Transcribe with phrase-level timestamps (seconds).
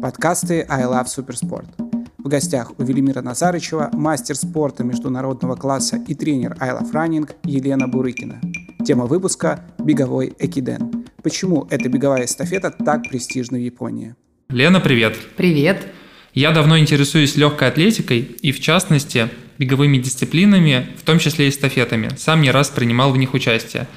[0.00, 1.66] Подкасты I Love Суперспорт.
[2.18, 7.88] В гостях у Велимира Назарычева мастер спорта международного класса и тренер I Love Running Елена
[7.88, 8.40] Бурыкина.
[8.86, 11.04] Тема выпуска– беговой экиден.
[11.22, 14.14] Почему эта беговая эстафета так престижна в Японии?
[14.50, 15.16] Лена, привет.
[15.36, 15.88] Привет.
[16.32, 19.28] Я давно интересуюсь легкой атлетикой и, в частности,
[19.58, 22.10] беговыми дисциплинами, в том числе и эстафетами.
[22.16, 23.88] Сам не раз принимал в них участие.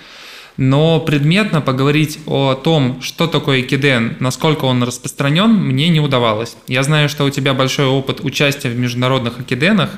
[0.57, 6.55] Но предметно поговорить о том, что такое экиден, насколько он распространен, мне не удавалось.
[6.67, 9.91] Я знаю, что у тебя большой опыт участия в международных экиденах.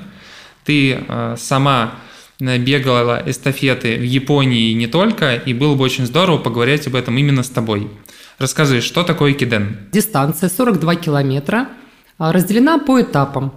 [0.64, 1.96] Ты э, сама
[2.40, 7.18] бегала эстафеты в Японии и не только, и было бы очень здорово поговорить об этом
[7.18, 7.90] именно с тобой.
[8.38, 9.78] Расскажи, что такое экиден?
[9.92, 11.70] Дистанция 42 километра,
[12.18, 13.54] а, разделена по этапам.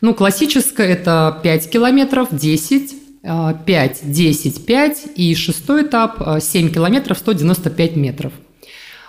[0.00, 7.18] Ну, классическая– это 5 километров, 10, 5, 10, 5 и шестой этап 7 а, километров
[7.18, 8.32] 195 метров.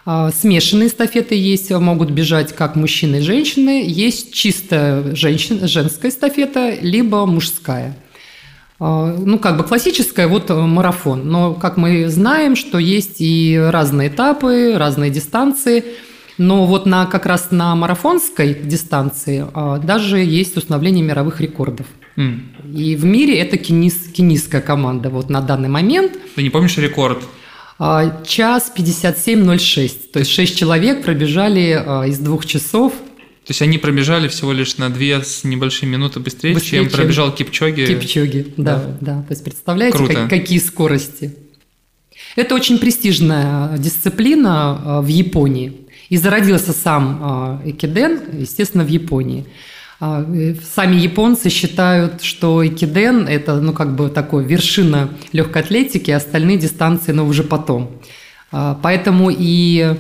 [0.06, 3.84] А, смешанные эстафеты есть, могут бежать как мужчины и женщины.
[3.86, 7.98] Есть чисто женщин, женская эстафета, либо мужская.
[8.80, 11.28] А, ну, как бы классическая, вот марафон.
[11.28, 15.84] Но, как мы знаем, что есть и разные этапы, разные дистанции.
[16.38, 19.46] Но вот на, как раз на марафонской дистанции
[19.86, 21.88] даже есть установление мировых рекордов.
[22.18, 22.74] Mm.
[22.74, 26.14] И в мире это кенис, кенийская команда вот на данный момент.
[26.36, 27.24] Ты не помнишь рекорд?
[27.78, 30.12] А, час 57.06.
[30.14, 32.94] То есть 6 человек пробежали а, из двух часов.
[32.94, 37.00] То есть они пробежали всего лишь на две с небольшой минуты быстрее, быстрее чем, чем
[37.00, 37.86] пробежал Кипчоги.
[37.86, 38.98] Кипчоги, да, да.
[39.02, 39.22] да.
[39.24, 41.36] То есть представляете, как, какие скорости.
[42.36, 45.82] Это очень престижная дисциплина в Японии.
[46.10, 49.46] И зародился сам Экиден, естественно, в Японии.
[50.00, 50.26] А,
[50.76, 56.58] сами японцы считают, что экиден– это ну, как бы такой вершина легкой атлетики, а остальные
[56.58, 57.92] дистанции, но уже потом.
[58.52, 59.96] А, поэтому и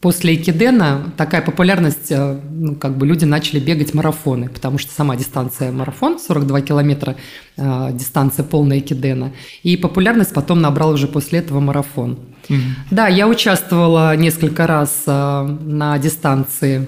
[0.00, 5.70] после экидена такая популярность, ну, как бы люди начали бегать марафоны, потому что сама дистанция
[5.72, 7.16] марафон, 42 километра,
[7.56, 12.18] дистанция полная экидена, и популярность потом набрал уже после этого марафон.
[12.48, 12.60] Mm-hmm.
[12.90, 16.86] Да, я участвовала несколько раз на дистанции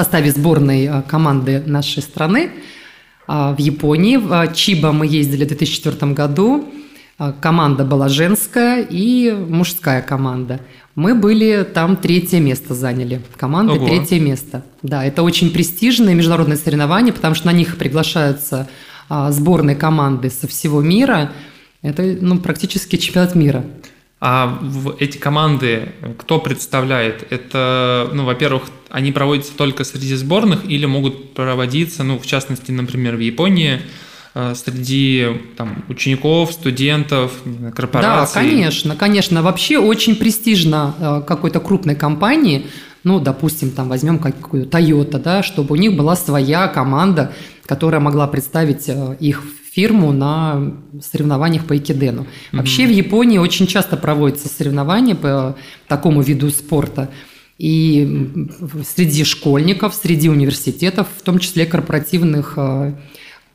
[0.00, 2.50] составе сборной э, команды нашей страны
[3.28, 4.16] э, в Японии.
[4.16, 6.68] В э, Чиба мы ездили в 2004 году.
[7.42, 10.60] Команда была женская и мужская команда.
[10.94, 13.20] Мы были там третье место заняли.
[13.36, 13.86] Команда Ого.
[13.86, 14.64] третье место.
[14.82, 18.68] Да, это очень престижное международное соревнование, потому что на них приглашаются
[19.10, 21.30] сборные команды со всего мира.
[21.82, 23.64] Это ну, практически чемпионат мира.
[24.20, 27.26] А в эти команды кто представляет?
[27.32, 33.16] Это, ну, во-первых, они проводятся только среди сборных или могут проводиться, ну, в частности, например,
[33.16, 33.80] в Японии,
[34.34, 35.26] э, среди
[35.56, 37.32] там, учеников, студентов,
[37.74, 38.34] корпораций?
[38.34, 39.42] Да, конечно, конечно.
[39.42, 42.66] Вообще очень престижно э, какой-то крупной компании,
[43.04, 47.32] ну, допустим, там возьмем какую-то Toyota, да, чтобы у них была своя команда,
[47.64, 49.42] которая могла представить э, их
[49.72, 52.26] фирму на соревнованиях по экидену.
[52.52, 52.88] Вообще mm-hmm.
[52.88, 57.10] в Японии очень часто проводятся соревнования по такому виду спорта.
[57.58, 58.48] И
[58.96, 62.94] среди школьников, среди университетов, в том числе корпоративных э,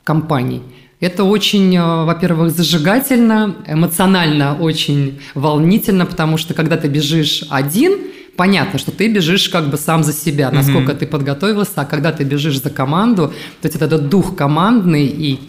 [0.04, 0.62] компаний.
[1.00, 7.98] Это очень, э, во-первых, зажигательно, эмоционально очень волнительно, потому что когда ты бежишь один,
[8.36, 10.98] понятно, что ты бежишь как бы сам за себя, насколько mm-hmm.
[10.98, 15.40] ты подготовился, а когда ты бежишь за команду, то есть этот дух командный и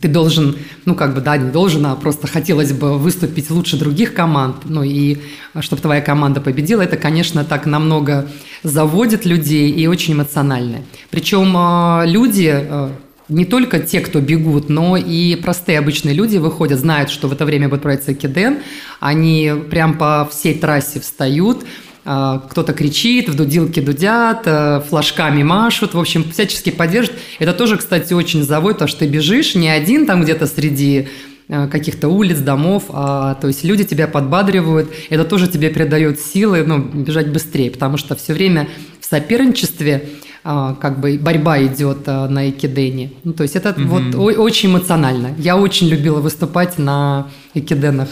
[0.00, 4.14] ты должен, ну как бы, да, не должен, а просто хотелось бы выступить лучше других
[4.14, 5.18] команд, ну и
[5.54, 8.28] а, чтобы твоя команда победила, это, конечно, так намного
[8.62, 10.78] заводит людей и очень эмоционально.
[11.10, 12.92] Причем а, люди, а,
[13.28, 17.44] не только те, кто бегут, но и простые обычные люди выходят, знают, что в это
[17.44, 18.58] время будет проводиться киден,
[19.00, 21.64] они прям по всей трассе встают,
[22.06, 27.20] кто-то кричит, в дудилке дудят, э, флажками машут, в общем, всячески поддерживают.
[27.40, 31.08] Это тоже, кстати, очень заводит, потому что ты бежишь не один там где-то среди
[31.48, 36.62] э, каких-то улиц, домов, а, то есть люди тебя подбадривают, это тоже тебе придает силы,
[36.64, 38.68] ну, бежать быстрее, потому что все время
[39.00, 40.08] в соперничестве
[40.44, 43.10] а, как бы борьба идет а, на экидене.
[43.24, 43.98] Ну, то есть это угу.
[43.98, 45.34] вот очень эмоционально.
[45.38, 48.10] Я очень любила выступать на экиденах.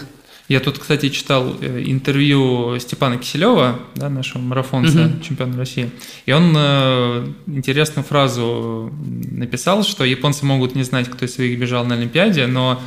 [0.49, 5.23] Я тут, кстати, читал э, интервью Степана Киселева, да, нашего марафонца, угу.
[5.23, 5.91] чемпиона России,
[6.27, 8.93] и он э, интересную фразу
[9.31, 12.83] написал, что японцы могут не знать, кто из своих бежал на Олимпиаде, но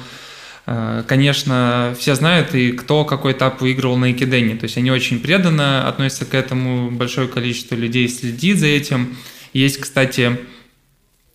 [0.68, 4.56] э, Конечно, все знают и кто какой этап выигрывал на Экидене.
[4.56, 9.18] То есть они очень преданно относятся к этому, большое количество людей следит за этим.
[9.54, 10.38] Есть, кстати,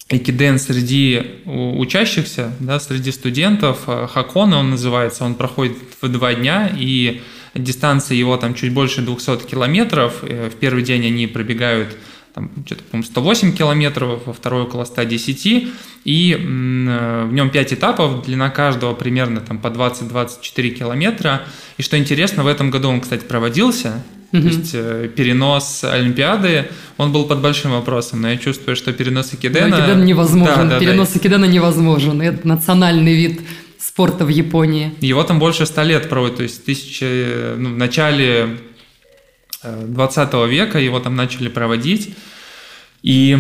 [0.09, 3.85] экиден среди учащихся, да, среди студентов.
[3.87, 7.23] Э, Хакона он называется, он проходит в два дня, и
[7.55, 10.23] дистанция его там чуть больше 200 километров.
[10.23, 11.97] Э, в первый день они пробегают
[12.35, 15.69] там что-то, по-моему, 108 километров, во второй около 110,
[16.05, 21.43] и в нем 5 этапов, длина каждого примерно там по 20-24 километра.
[21.77, 24.03] И что интересно, в этом году он, кстати, проводился,
[24.33, 29.35] то есть э, перенос Олимпиады, он был под большим вопросом, но я чувствую, что перенос
[29.35, 29.69] Экидена...
[29.69, 31.19] Но Экиден невозможен, да, да, перенос да.
[31.21, 33.43] Экидена невозможен, это национальный вид
[33.79, 34.95] спорта в Японии.
[35.01, 38.59] Его там больше ста лет проводят, то есть тысячи, ну, в начале
[39.63, 42.15] 20 э, века его там начали проводить.
[43.03, 43.39] И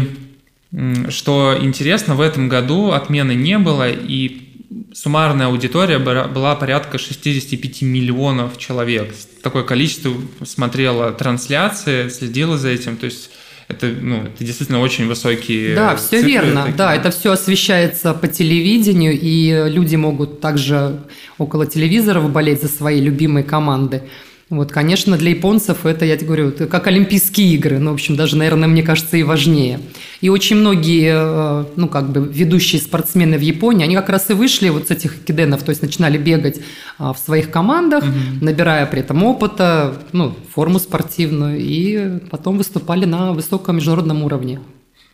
[1.09, 4.49] что интересно, в этом году отмены не было, и
[4.95, 9.15] суммарная аудитория была порядка 65 миллионов человек.
[9.43, 10.13] Такое количество
[10.45, 12.97] смотрело трансляции, следило за этим.
[12.97, 13.31] То есть
[13.69, 16.63] это, ну, это действительно очень высокие Да, все цифры верно.
[16.63, 16.77] Такие.
[16.77, 21.03] Да, это все освещается по телевидению, и люди могут также
[21.39, 24.03] около телевизоров болеть за свои любимые команды.
[24.53, 28.17] Вот, конечно, для японцев это, я тебе говорю, это как Олимпийские игры, ну, в общем,
[28.17, 29.81] даже, наверное, мне кажется, и важнее.
[30.21, 34.35] И очень многие, э, ну, как бы, ведущие спортсмены в Японии, они как раз и
[34.35, 36.61] вышли вот с этих киденов, то есть начинали бегать
[36.99, 38.45] а, в своих командах, угу.
[38.45, 44.61] набирая при этом опыта, ну, форму спортивную, и потом выступали на высоком международном уровне.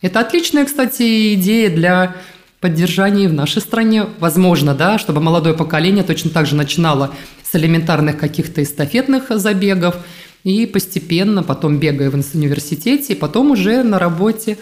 [0.02, 2.17] Это отличная, кстати, идея для
[2.60, 4.06] поддержания в нашей стране.
[4.19, 9.96] Возможно, да, чтобы молодое поколение точно так же начинало с элементарных каких-то эстафетных забегов,
[10.44, 14.58] и постепенно потом бегая в университете, и потом уже на работе.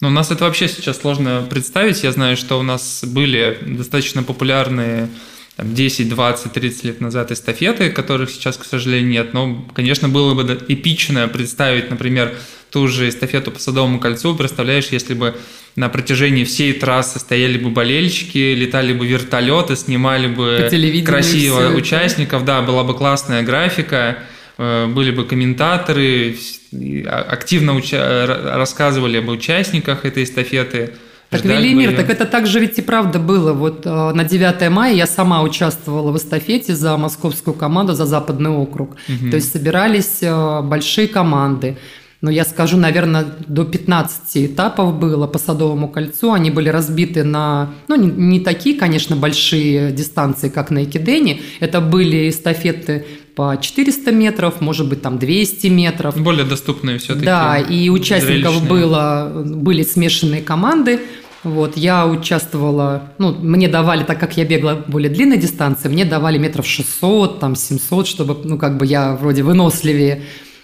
[0.00, 2.02] Но у нас это вообще сейчас сложно представить.
[2.02, 5.08] Я знаю, что у нас были достаточно популярные
[5.56, 9.34] там, 10, 20, 30 лет назад эстафеты, которых сейчас, к сожалению, нет.
[9.34, 12.34] Но, конечно, было бы эпично представить, например,
[12.72, 14.34] ту же эстафету по Садовому кольцу.
[14.34, 15.34] Представляешь, если бы
[15.76, 20.68] на протяжении всей трассы стояли бы болельщики, летали бы вертолеты, снимали бы
[21.04, 24.18] красиво участников, да, была бы классная графика,
[24.56, 26.36] э, были бы комментаторы,
[27.06, 28.26] активно уча-
[28.56, 30.92] рассказывали об участниках этой эстафеты.
[31.28, 33.54] Так, Велимир, так это также ведь и правда было.
[33.54, 38.50] Вот э, на 9 мая я сама участвовала в эстафете за московскую команду, за Западный
[38.50, 38.96] округ.
[39.08, 39.30] Угу.
[39.30, 41.78] То есть собирались э, большие команды
[42.22, 46.32] но я скажу, наверное, до 15 этапов было по Садовому кольцу.
[46.32, 51.40] Они были разбиты на, ну, не, не такие, конечно, большие дистанции, как на Экидене.
[51.58, 53.04] Это были эстафеты
[53.34, 56.16] по 400 метров, может быть, там 200 метров.
[56.16, 57.26] Более доступные все-таки.
[57.26, 61.00] Да, и участников было, были смешанные команды.
[61.42, 66.38] Вот, я участвовала, ну, мне давали, так как я бегала более длинной дистанции, мне давали
[66.38, 70.22] метров 600, там, 700, чтобы, ну, как бы я вроде выносливее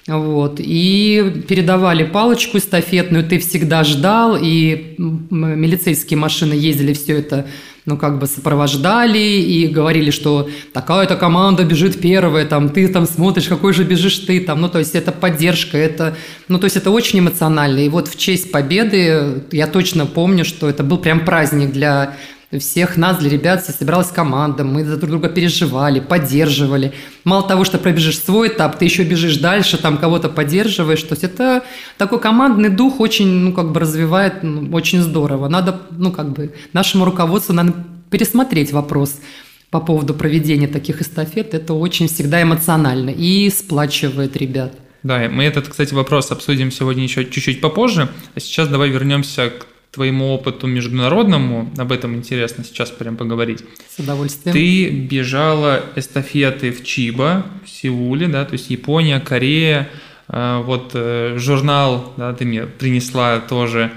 [0.08, 0.56] вот.
[0.58, 7.46] И передавали палочку эстафетную, ты всегда ждал, и милицейские машины ездили все это,
[7.84, 13.48] ну, как бы сопровождали и говорили, что такая-то команда бежит первая, там, ты там смотришь,
[13.48, 16.16] какой же бежишь ты, там, ну, то есть это поддержка, это,
[16.48, 17.80] ну, то есть это очень эмоционально.
[17.80, 22.16] И вот в честь победы я точно помню, что это был прям праздник для
[22.56, 26.94] всех нас, для ребят, собиралась команда, мы за друг друга переживали, поддерживали.
[27.24, 31.02] Мало того, что пробежишь свой этап, ты еще бежишь дальше, там кого-то поддерживаешь.
[31.02, 31.62] То есть это
[31.98, 35.48] такой командный дух очень, ну, как бы развивает ну, очень здорово.
[35.48, 37.74] Надо, ну, как бы нашему руководству надо
[38.10, 39.20] пересмотреть вопрос
[39.68, 41.52] по поводу проведения таких эстафет.
[41.52, 44.72] Это очень всегда эмоционально и сплачивает ребят.
[45.02, 48.08] Да, мы этот, кстати, вопрос обсудим сегодня еще чуть-чуть попозже.
[48.34, 49.66] А сейчас давай вернемся к
[49.98, 53.64] твоему опыту международному, об этом интересно сейчас прям поговорить.
[53.90, 54.52] С удовольствием.
[54.54, 59.88] Ты бежала эстафеты в Чиба, в Сеуле, да, то есть Япония, Корея,
[60.28, 63.90] а, вот э, журнал, да, ты мне принесла тоже.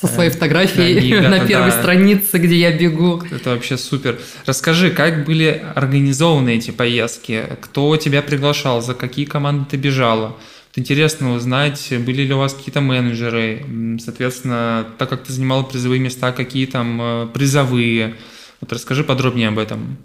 [0.00, 1.80] Со своей э, фотографией да, на первой да.
[1.80, 3.20] странице, где я бегу.
[3.28, 4.16] Это вообще супер.
[4.46, 7.42] Расскажи, как были организованы эти поездки?
[7.60, 8.80] Кто тебя приглашал?
[8.80, 10.36] За какие команды ты бежала?
[10.78, 13.66] Интересно узнать, были ли у вас какие-то менеджеры,
[13.98, 18.14] соответственно, так как ты занимала призовые места, какие там э, призовые.
[18.60, 19.96] Вот расскажи подробнее об этом.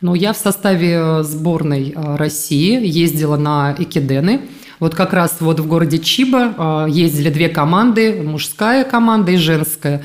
[0.00, 4.40] Ну, я в составе э, сборной э, России ездила на Экидены.
[4.80, 10.02] Вот как раз вот в городе Чиба ездили две команды, мужская команда и женская.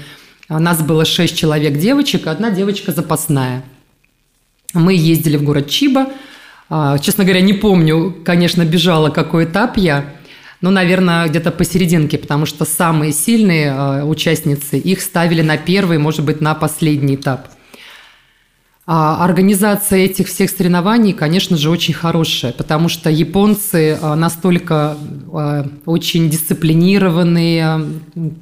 [0.47, 3.63] У нас было шесть человек девочек, одна девочка запасная.
[4.75, 6.09] Мы ездили в город Чиба,
[7.01, 10.05] честно говоря, не помню, конечно, бежала какой этап я,
[10.61, 16.23] но, наверное, где-то посерединке, потому что самые сильные а, участницы, их ставили на первый, может
[16.23, 17.49] быть, на последний этап.
[18.85, 24.97] А организация этих всех соревнований, конечно же, очень хорошая, потому что японцы настолько
[25.85, 27.81] очень дисциплинированные,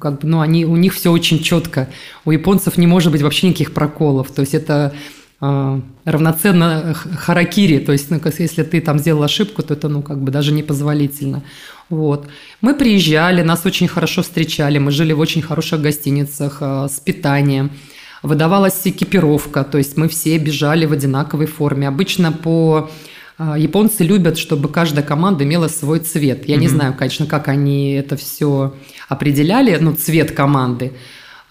[0.00, 1.88] как бы, ну, они, у них все очень четко.
[2.24, 4.32] У японцев не может быть вообще никаких проколов.
[4.32, 4.92] То есть это
[5.42, 10.30] равноценно харакири, то есть, ну, если ты там сделал ошибку, то это, ну, как бы
[10.30, 11.42] даже непозволительно.
[11.90, 12.28] Вот.
[12.60, 17.72] Мы приезжали, нас очень хорошо встречали, мы жили в очень хороших гостиницах э, с питанием.
[18.22, 21.88] Выдавалась экипировка, то есть мы все бежали в одинаковой форме.
[21.88, 22.88] Обычно по
[23.38, 26.48] э, Японцы любят, чтобы каждая команда имела свой цвет.
[26.48, 26.60] Я mm-hmm.
[26.60, 28.74] не знаю, конечно, как они это все
[29.08, 30.92] определяли, ну, цвет команды.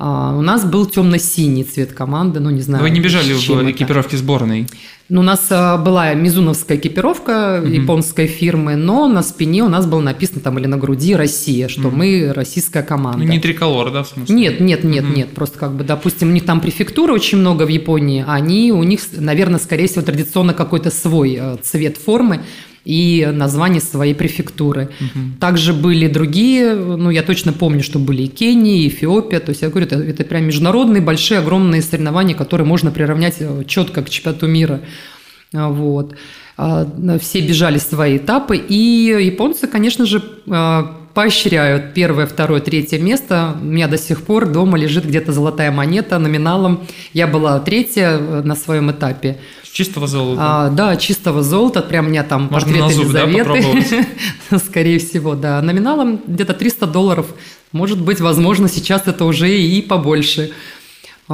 [0.03, 2.81] А, у нас был темно-синий цвет команды, ну не знаю.
[2.81, 4.65] Вы не бежали в экипировке сборной?
[5.09, 7.71] Ну, у нас а, была мизуновская экипировка угу.
[7.71, 11.89] японской фирмы, но на спине у нас было написано там или на груди Россия, что
[11.89, 11.97] угу.
[11.97, 13.19] мы российская команда.
[13.19, 14.33] Ну, не триколор, да, в смысле?
[14.33, 15.13] Нет, нет, нет, угу.
[15.13, 15.29] нет.
[15.35, 19.01] Просто как бы, допустим, у них там префектура очень много в Японии, они, у них,
[19.11, 22.41] наверное, скорее всего, традиционно какой-то свой э, цвет формы
[22.85, 24.89] и название своей префектуры.
[24.99, 25.19] Угу.
[25.39, 29.39] Также были другие, ну, я точно помню, что были и Кения, и Эфиопия.
[29.39, 33.63] То есть, я говорю, это, это прям международные, большие, огромные соревнования, которые можно приравнять э,
[33.67, 34.81] четко к чемпионату мира.
[35.53, 36.15] А, вот.
[36.57, 36.87] А,
[37.19, 43.55] все бежали свои этапы, и японцы, конечно же, а, поощряют первое, второе, третье место.
[43.61, 46.81] У меня до сих пор дома лежит где-то золотая монета номиналом.
[47.13, 49.39] Я была третья э, на своем этапе.
[49.71, 50.41] Чистого золота?
[50.43, 51.81] А, да, чистого золота.
[51.81, 54.05] Прям у меня там Можно портрет зуб, Елизаветы.
[54.49, 55.61] Да, Скорее всего, да.
[55.61, 57.27] Номиналом где-то 300 долларов.
[57.71, 60.51] Может быть, возможно, сейчас это уже и побольше.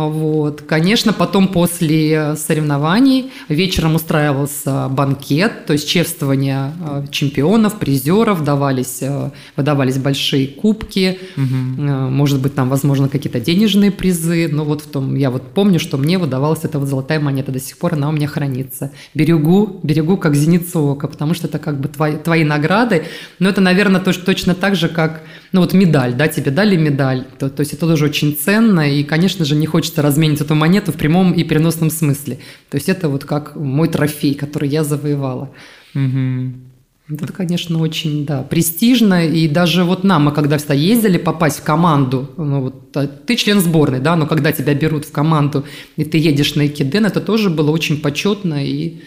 [0.06, 0.62] Вот.
[0.62, 9.32] Конечно, потом после соревнований вечером устраивался банкет, то есть чествование э, чемпионов, призеров, давались, э,
[9.56, 11.82] выдавались большие кубки, угу.
[11.82, 14.48] может быть, там, возможно, какие-то денежные призы.
[14.52, 17.60] Но вот в том, я вот помню, что мне выдавалась эта вот золотая монета, до
[17.60, 18.92] сих пор она у меня хранится.
[19.16, 23.06] Берегу, берегу как зеницу ока, потому что это как бы твои, твои награды.
[23.40, 27.50] Но это, наверное, точно так же, как ну вот медаль, да, тебе дали медаль, то,
[27.50, 30.96] то есть это тоже очень ценно, и, конечно же, не хочется разменить эту монету в
[30.96, 32.40] прямом и переносном смысле.
[32.70, 35.50] То есть это вот как мой трофей, который я завоевала.
[35.96, 36.54] Угу.
[37.10, 39.26] Это, конечно, очень, да, престижно.
[39.26, 43.36] И даже вот нам, мы когда всегда ездили попасть в команду, ну вот а, ты
[43.36, 45.64] член сборной, да, но когда тебя берут в команду,
[45.96, 49.00] и ты едешь на Экиден, это тоже было очень почетно и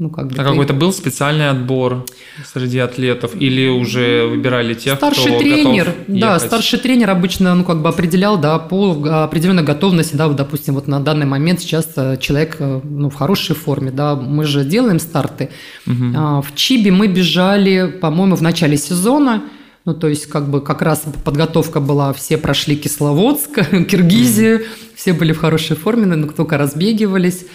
[0.00, 0.44] ну, как бы а ты...
[0.44, 2.06] какой-то был специальный отбор
[2.50, 6.48] среди атлетов или уже выбирали тех, старший кто тренер, готов да, ехать?
[6.48, 8.92] старший тренер обычно, ну, как бы определял, да, по
[9.24, 13.14] определенной готовности, да, вот, допустим, вот на данный момент сейчас э, человек, э, ну, в
[13.14, 15.50] хорошей форме, да, мы же делаем старты.
[15.86, 15.94] Угу.
[15.94, 19.42] В Чибе мы бежали, по-моему, в начале сезона,
[19.84, 24.66] ну, то есть, как бы, как раз подготовка была, все прошли Кисловодск, Киргизию, mm
[25.00, 27.46] все были в хорошей форме, но только разбегивались.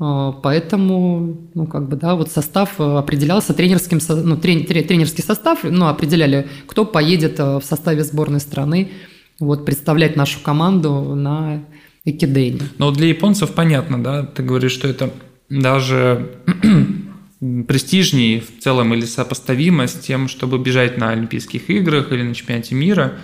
[0.00, 5.86] А, поэтому, ну, как бы, да, вот состав э, определялся тренерским, ну, тренерский состав, ну,
[5.86, 8.90] определяли, кто поедет э, в составе сборной страны,
[9.38, 11.64] вот, представлять нашу команду на
[12.04, 12.60] Экидейне.
[12.78, 15.10] Но для японцев понятно, да, ты говоришь, что это
[15.48, 16.38] даже
[17.68, 22.74] престижнее в целом или сопоставимо с тем, чтобы бежать на Олимпийских играх или на чемпионате
[22.74, 23.14] мира.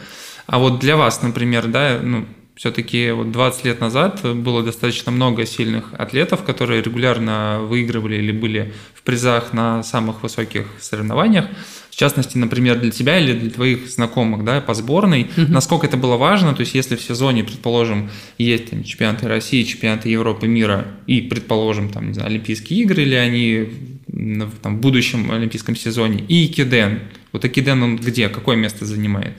[0.46, 2.26] А вот для вас, например, да, ну,
[2.56, 8.72] все-таки вот 20 лет назад было достаточно много сильных атлетов, которые регулярно выигрывали или были
[8.94, 11.46] в призах на самых высоких соревнованиях.
[11.90, 15.48] В частности, например, для тебя или для твоих знакомых да, по сборной, mm-hmm.
[15.48, 20.08] насколько это было важно, то есть если в сезоне, предположим, есть там, чемпионаты России, чемпионаты
[20.08, 23.68] Европы, мира и, предположим, там, не знаю, Олимпийские игры, или они
[24.62, 27.00] там, в будущем Олимпийском сезоне, и Киден.
[27.32, 29.34] Вот Акиден он где, какое место занимает?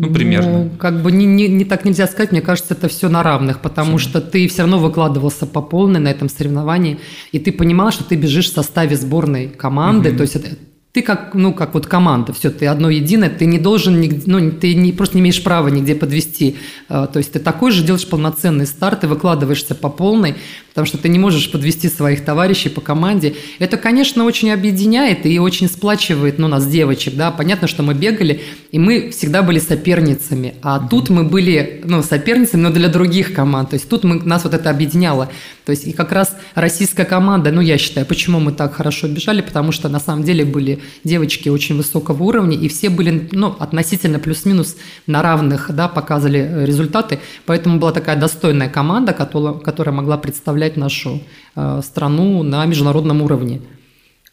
[0.00, 0.64] Ну, примерно.
[0.64, 3.60] Ну, как бы не, не, не так нельзя сказать, мне кажется, это все на равных,
[3.60, 4.08] потому все.
[4.08, 7.00] что ты все равно выкладывался по полной на этом соревновании,
[7.32, 10.18] и ты понимал, что ты бежишь в составе сборной команды, угу.
[10.18, 10.50] то есть это,
[10.92, 14.74] ты как, ну, как вот команда, все, ты одно единое, ты не должен, ну, ты
[14.74, 16.56] не, просто не имеешь права нигде подвести.
[16.88, 20.36] А, то есть ты такой же делаешь полноценный старт, ты выкладываешься по полной,
[20.78, 23.34] потому что ты не можешь подвести своих товарищей по команде.
[23.58, 27.32] Это, конечно, очень объединяет и очень сплачивает, ну, нас, девочек, да.
[27.32, 30.88] Понятно, что мы бегали, и мы всегда были соперницами, а mm-hmm.
[30.88, 33.70] тут мы были, ну, соперницами, но для других команд.
[33.70, 35.28] То есть тут мы, нас вот это объединяло.
[35.64, 39.40] То есть и как раз российская команда, ну, я считаю, почему мы так хорошо бежали,
[39.40, 44.20] потому что на самом деле были девочки очень высокого уровня, и все были, ну, относительно
[44.20, 44.76] плюс-минус
[45.08, 47.18] на равных, да, показывали э, результаты.
[47.46, 51.20] Поэтому была такая достойная команда, которая, которая могла представлять нашу
[51.56, 53.60] э, страну на международном уровне.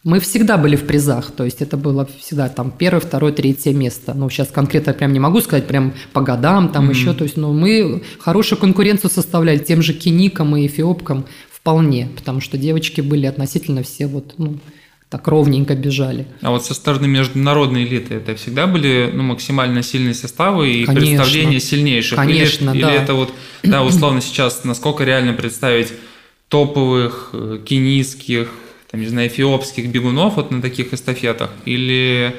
[0.04, 4.14] Мы всегда были в призах, то есть это было всегда там первое, второе, третье место.
[4.14, 6.94] Ну, сейчас конкретно прям не могу сказать, прям по годам там mm-hmm.
[6.94, 12.40] еще, то есть, но мы хорошую конкуренцию составляли тем же киникам и эфиопкам вполне, потому
[12.40, 14.60] что девочки были относительно все вот, ну,
[15.10, 16.28] так ровненько бежали.
[16.42, 21.08] А вот со стороны международной элиты это всегда были ну, максимально сильные составы и Конечно.
[21.08, 22.18] представления сильнейших?
[22.18, 22.92] Конечно, или, да.
[22.92, 25.94] Или это вот, да, условно сейчас, насколько реально представить
[26.50, 28.50] топовых э, кенийских,
[28.92, 31.52] там, не знаю, эфиопских бегунов вот на таких эстафетах?
[31.66, 32.36] Или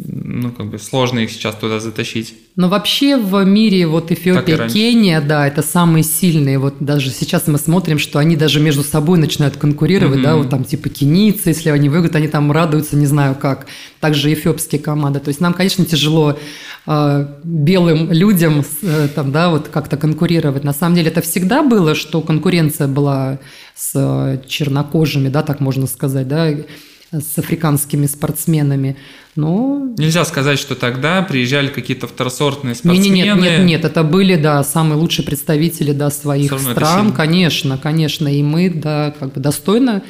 [0.00, 2.34] ну, как бы сложно их сейчас туда затащить.
[2.54, 6.60] Но вообще в мире вот Эфиопия, Кения, да, это самые сильные.
[6.60, 10.22] Вот даже сейчас мы смотрим, что они даже между собой начинают конкурировать, mm-hmm.
[10.22, 13.66] да, вот там типа кенийцы, если они выиграют, они там радуются, не знаю как.
[13.98, 15.18] Также эфиопские команды.
[15.18, 16.38] То есть нам, конечно, тяжело
[16.86, 20.62] э, белым людям э, там, да, вот как-то конкурировать.
[20.62, 23.40] На самом деле это всегда было, что конкуренция была
[23.74, 26.54] с э, чернокожими, да, так можно сказать, да,
[27.10, 28.96] с африканскими спортсменами.
[29.38, 29.94] Но...
[29.96, 33.14] Нельзя сказать, что тогда приезжали какие-то второсортные спортсмены.
[33.14, 38.26] Нет, нет, нет, нет, это были, да, самые лучшие представители, да, своих стран, конечно, конечно,
[38.26, 40.02] и мы, да, как бы достойно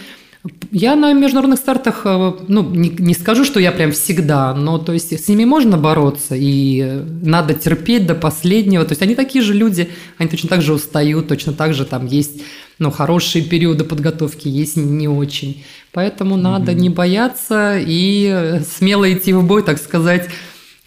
[0.71, 4.93] я на международных стартах, э, ну, не, не скажу, что я прям всегда, но то
[4.93, 8.85] есть с ними можно бороться, и надо терпеть до последнего.
[8.85, 12.07] То есть они такие же люди, они точно так же устают, точно так же там
[12.07, 12.43] есть
[12.79, 15.65] ну, хорошие периоды подготовки, есть не очень.
[15.93, 16.41] Поэтому mm-hmm.
[16.41, 20.29] надо не бояться и смело идти в бой, так сказать,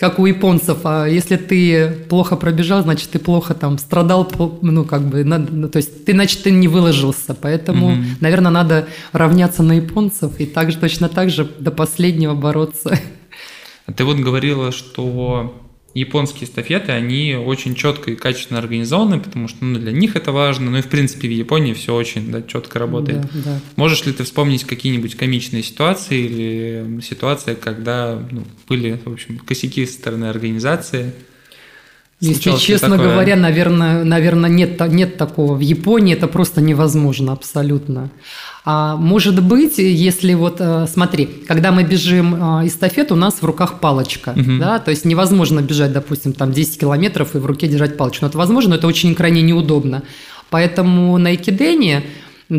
[0.02, 0.80] как у японцев.
[0.84, 4.28] А если ты плохо пробежал, значит, ты плохо там страдал,
[4.64, 7.36] ну, как бы, ну, то есть ты, значит, ты не выложился.
[7.36, 8.06] Поэтому, mm-hmm.
[8.20, 13.00] наверное, надо равняться на японцев и также точно так же до последнего бороться.
[13.86, 15.54] А ты вот говорила, что
[15.94, 20.72] японские эстафеты, они очень четко и качественно организованы, потому что ну, для них это важно.
[20.72, 23.22] Ну и в принципе в Японии все очень да, четко работает.
[23.22, 23.60] Да, да.
[23.76, 29.86] Можешь ли ты вспомнить какие-нибудь комичные ситуации или ситуации, когда ну, были, в общем, косяки
[29.86, 31.14] со стороны организации?
[32.22, 33.10] Если честно такое?
[33.10, 35.56] говоря, наверное, наверное нет, нет такого.
[35.56, 38.12] В Японии это просто невозможно абсолютно.
[38.64, 43.44] А может быть, если вот, э, смотри, когда мы бежим э, эстафету, у нас в
[43.44, 44.60] руках палочка, угу.
[44.60, 48.26] да, то есть невозможно бежать, допустим, там 10 километров и в руке держать палочку.
[48.26, 50.04] Но это возможно, но это очень крайне неудобно.
[50.52, 52.04] Поэтому на экидене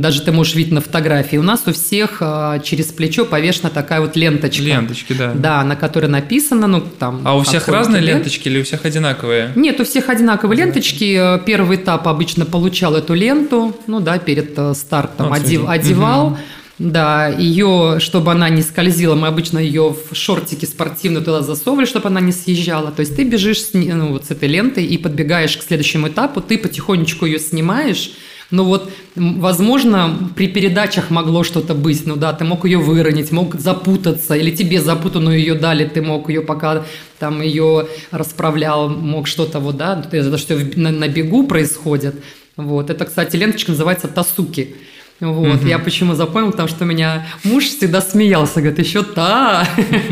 [0.00, 4.00] даже ты можешь видеть на фотографии, у нас у всех а, через плечо повешена такая
[4.00, 4.62] вот ленточка.
[4.62, 5.32] Ленточки, да.
[5.34, 7.20] Да, на которой написано, ну там...
[7.24, 8.20] А у всех разные лент.
[8.20, 9.52] ленточки или у всех одинаковые?
[9.54, 10.64] Нет, у всех одинаковые да.
[10.64, 11.40] ленточки.
[11.44, 16.28] Первый этап обычно получал эту ленту, ну да, перед э, стартом вот, одев, одевал.
[16.28, 16.38] Угу.
[16.78, 22.08] Да, ее, чтобы она не скользила, мы обычно ее в шортики спортивные туда засовывали, чтобы
[22.08, 22.90] она не съезжала.
[22.90, 26.40] То есть ты бежишь с, ну, вот с этой лентой и подбегаешь к следующему этапу,
[26.40, 28.12] ты потихонечку ее снимаешь,
[28.52, 32.06] ну вот, возможно, при передачах могло что-то быть.
[32.06, 36.28] Ну да, ты мог ее выронить, мог запутаться, или тебе запутанную ее дали, ты мог
[36.28, 36.84] ее пока
[37.18, 42.14] там ее расправлял, мог что-то вот, да, это что на, на бегу происходит.
[42.56, 42.90] Вот.
[42.90, 44.76] Это, кстати, ленточка называется «Тасуки».
[45.20, 45.66] Вот, угу.
[45.66, 49.66] я почему запомнил, потому что у меня муж всегда смеялся, говорит, еще та,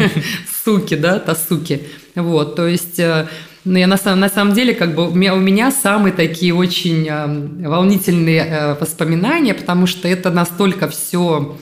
[0.64, 1.82] суки, да, та суки.
[2.14, 3.26] Вот, то есть э,
[3.70, 7.06] но я на, на самом деле, как бы у меня, у меня самые такие очень
[7.08, 11.56] э, волнительные э, воспоминания, потому что это настолько все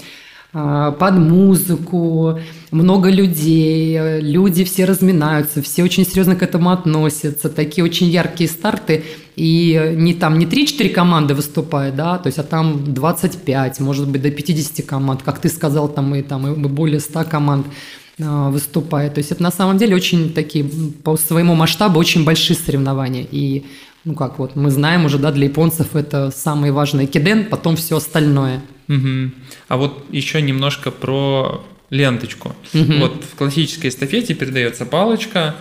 [0.53, 2.39] под музыку,
[2.71, 9.05] много людей, люди все разминаются, все очень серьезно к этому относятся, такие очень яркие старты,
[9.37, 14.23] и не там не 3-4 команды выступают, да, то есть, а там 25, может быть,
[14.23, 17.67] до 50 команд, как ты сказал, там и, там, и более 100 команд.
[18.21, 19.15] А, выступает.
[19.15, 20.65] То есть это на самом деле очень такие,
[21.05, 23.25] по своему масштабу, очень большие соревнования.
[23.31, 23.65] И,
[24.09, 27.99] ну как вот, мы знаем уже, да, для японцев это самый важный киден, потом все
[27.99, 28.63] остальное.
[28.89, 29.31] Угу.
[29.69, 32.57] А вот еще немножко про ленточку.
[32.73, 32.93] Угу.
[33.01, 35.57] Вот в классической эстафете передается палочка,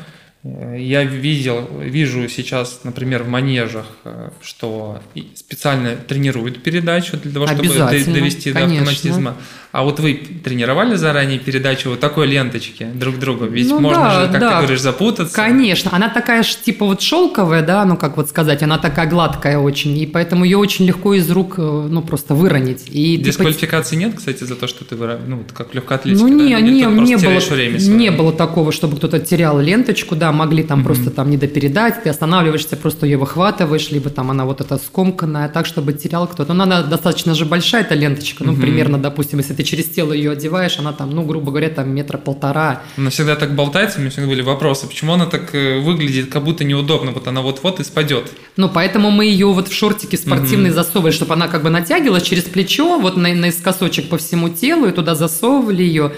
[0.77, 5.01] я видел, вижу сейчас, например, в манежах, э, что
[5.36, 9.36] специально тренируют передачу для того, чтобы довести до автоматизма.
[9.71, 13.45] А вот вы тренировали заранее передачу вот такой ленточки друг другу?
[13.45, 14.49] Ведь ну, можно да, же, как да.
[14.49, 15.36] ты говоришь, запутаться.
[15.36, 15.91] Конечно.
[15.93, 19.97] Она такая же типа вот шелковая, да, ну как вот сказать, она такая гладкая очень,
[19.97, 22.86] и поэтому ее очень легко из рук, э, ну просто выронить.
[22.89, 24.03] И Дисквалификации ты...
[24.03, 26.25] нет, кстати, за то, что ты ну вот как легкая атлетика?
[26.25, 26.62] Ну не, да?
[26.62, 30.84] не, не было, время не было такого, чтобы кто-то терял ленточку, да, могли там mm-hmm.
[30.84, 35.50] просто там не допередать, ты останавливаешься, просто ее выхватываешь, либо там она вот эта скомканная,
[35.50, 36.54] так, чтобы терял кто-то.
[36.54, 38.62] Но она достаточно же большая, эта ленточка, ну, mm-hmm.
[38.62, 42.17] примерно, допустим, если ты через тело ее одеваешь, она там, ну, грубо говоря, там метра
[42.17, 42.82] полтора.
[42.97, 46.43] Она всегда так болтается, у меня всегда были вопросы, почему она так э, выглядит, как
[46.43, 48.32] будто неудобно, вот она вот-вот и спадет.
[48.56, 50.76] Ну, поэтому мы ее вот в шортики спортивные mm-hmm.
[50.76, 54.91] засовывали, чтобы она как бы натягивалась через плечо, вот на, наискосочек по всему телу, и
[54.91, 56.13] туда засовывали ее.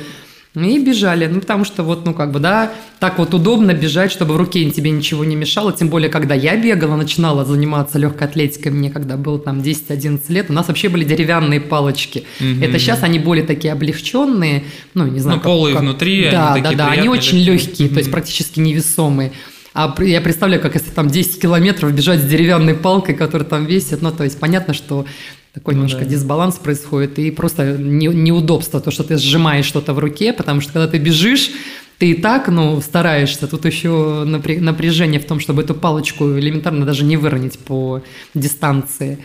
[0.56, 4.34] И бежали, ну, потому что вот, ну, как бы, да, так вот удобно бежать, чтобы
[4.34, 8.72] в руке тебе ничего не мешало, тем более, когда я бегала, начинала заниматься легкой атлетикой,
[8.72, 12.26] мне когда было там 10-11 лет, у нас вообще были деревянные палочки.
[12.40, 12.64] Угу.
[12.64, 14.64] Это сейчас они более такие облегченные,
[14.96, 15.38] ну, не знаю.
[15.38, 15.84] Ну, полые как...
[15.84, 17.96] внутри, Да, да, да, они очень легкие, угу.
[17.96, 19.32] то есть практически невесомые.
[19.76, 24.02] А я представляю, как если там 10 километров бежать с деревянной палкой, которая там весит.
[24.02, 25.06] Ну, то есть понятно, что
[25.54, 26.12] такой ну, немножко да.
[26.12, 30.74] дисбаланс происходит, и просто не, неудобство, то, что ты сжимаешь что-то в руке, потому что
[30.74, 31.52] когда ты бежишь,
[31.98, 37.04] ты и так, ну, стараешься, тут еще напряжение в том, чтобы эту палочку элементарно даже
[37.04, 38.02] не выронить по
[38.34, 39.20] дистанции.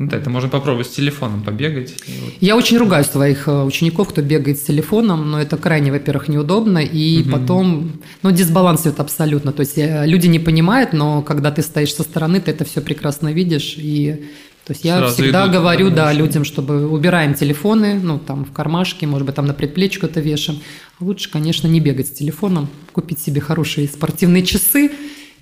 [0.00, 1.94] Ну да, это можно попробовать с телефоном побегать.
[2.40, 6.78] Я очень ругаю своих э, учеников, кто бегает с телефоном, но это крайне, во-первых, неудобно,
[6.78, 7.32] и угу.
[7.32, 9.52] потом, ну, дисбаланс идет абсолютно.
[9.52, 12.80] То есть э, люди не понимают, но когда ты стоишь со стороны, ты это все
[12.80, 14.24] прекрасно видишь, и
[14.64, 18.52] то есть я Сразу всегда идут, говорю, да, людям, чтобы убираем телефоны, ну, там, в
[18.52, 20.60] кармашке, может быть, там на предплечье это вешаем.
[21.00, 24.92] Лучше, конечно, не бегать с телефоном, купить себе хорошие спортивные часы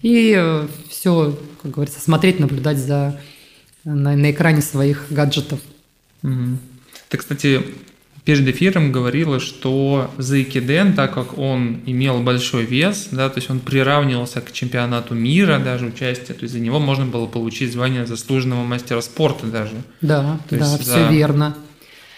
[0.02, 3.20] и э, все, как говорится, смотреть, наблюдать за
[3.84, 5.60] на, на экране своих гаджетов.
[6.22, 6.58] Угу.
[7.08, 7.64] Ты, кстати,
[8.28, 13.58] перед эфиром говорила, что Зайкиден, так как он имел большой вес, да, то есть он
[13.58, 18.64] приравнивался к чемпионату мира даже участие, то есть за него можно было получить звание заслуженного
[18.64, 19.76] мастера спорта даже.
[20.02, 21.56] Да, то да, все верно.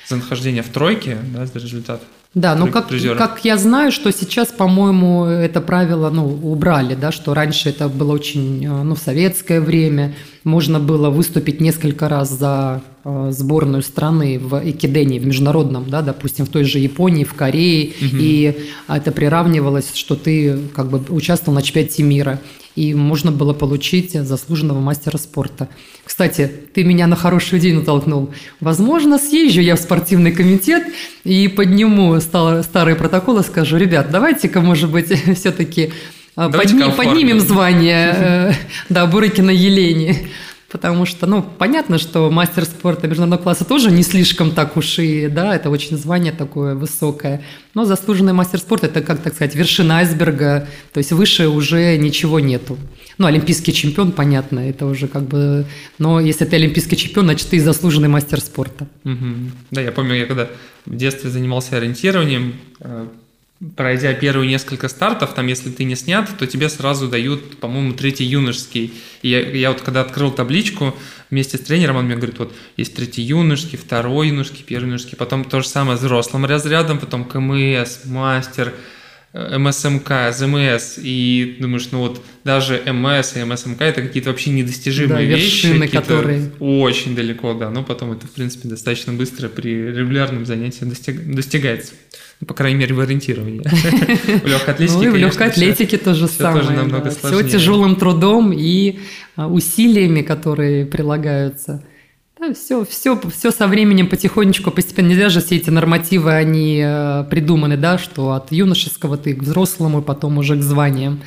[0.08, 2.02] За нахождение в тройке, да, за результат.
[2.32, 7.34] Да, ну как, как я знаю, что сейчас, по-моему, это правило ну, убрали, да, что
[7.34, 10.14] раньше это было очень, э, ну, в советское время,
[10.44, 16.46] можно было выступить несколько раз за э, сборную страны в экидене, в международном, да, допустим,
[16.46, 18.16] в той же Японии, в Корее, угу.
[18.20, 22.38] и это приравнивалось, что ты как бы участвовал на чемпионате мира
[22.76, 25.68] и можно было получить заслуженного мастера спорта.
[26.04, 28.30] Кстати, ты меня на хорошую идею натолкнул.
[28.60, 30.84] Возможно, съезжу я в спортивный комитет
[31.24, 35.92] и подниму старые протоколы, скажу, ребят, давайте-ка, может быть, все-таки
[36.36, 38.52] а, подни, поднимем звание э,
[38.88, 40.28] да, Бурыкина Елене.
[40.70, 45.26] Потому что, ну, понятно, что мастер спорта международного класса тоже не слишком так уж и,
[45.26, 47.42] да, это очень звание такое высокое.
[47.74, 52.38] Но заслуженный мастер спорта– это, как так сказать, вершина айсберга, то есть выше уже ничего
[52.38, 52.78] нету.
[53.18, 55.66] Ну, олимпийский чемпион, понятно, это уже как бы…
[55.98, 58.86] Но если ты олимпийский чемпион, значит, ты заслуженный мастер спорта.
[59.04, 59.26] Угу.
[59.72, 60.48] Да, я помню, я когда
[60.86, 63.06] в детстве занимался ориентированием, э,
[63.76, 68.24] пройдя первые несколько стартов, там, если ты не снят, то тебе сразу дают, по-моему, третий
[68.24, 68.94] юношеский.
[69.22, 70.96] И я, я вот когда открыл табличку
[71.30, 75.44] вместе с тренером, он мне говорит, вот есть третий юношеский, второй юношеский, первый юношеский, потом
[75.44, 78.72] то же самое с взрослым разрядом, потом КМС, мастер,
[79.32, 85.36] МСМК, ЗМС, и думаешь, ну вот даже МС и МСМК это какие-то вообще недостижимые да,
[85.36, 90.84] вещи, которые очень далеко, да, но потом это, в принципе, достаточно быстро при регулярном занятии
[90.84, 91.32] достиг...
[91.32, 91.92] достигается.
[92.40, 93.60] Ну, по крайней мере, в ориентировании.
[94.42, 97.10] В легкой атлетике, Ну, и в легкой атлетике то же самое.
[97.10, 99.00] Все тяжелым трудом и
[99.36, 101.84] а, усилиями, которые прилагаются.
[102.54, 105.08] Все, все, все со временем потихонечку, постепенно.
[105.08, 110.00] Нельзя же все эти нормативы, они э, придуманы, да, что от юношеского ты к взрослому,
[110.00, 111.22] потом уже к званиям.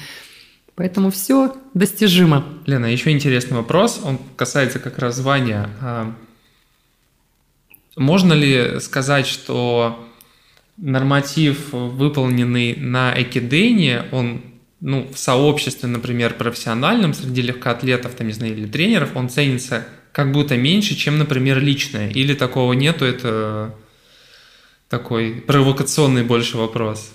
[0.76, 2.44] Поэтому все достижимо.
[2.66, 4.02] Лена, еще интересный вопрос.
[4.04, 5.70] Он касается как раз звания.
[5.82, 6.12] А,
[7.96, 10.04] можно ли сказать, что
[10.78, 14.42] норматив, выполненный на Экидене, он
[14.82, 20.32] ну, в сообществе, например, профессиональном, среди легкоатлетов, там, не знаю, или тренеров, он ценится как
[20.32, 22.10] будто меньше, чем, например, личное.
[22.10, 23.76] Или такого нету, это
[24.88, 27.12] такой провокационный больше вопрос.